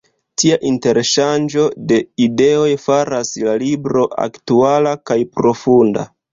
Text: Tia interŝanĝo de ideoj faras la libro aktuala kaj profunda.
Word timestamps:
Tia 0.43 0.55
interŝanĝo 0.69 1.65
de 1.91 1.99
ideoj 2.25 2.71
faras 2.87 3.33
la 3.45 3.55
libro 3.67 4.09
aktuala 4.27 4.99
kaj 5.13 5.23
profunda. 5.39 6.11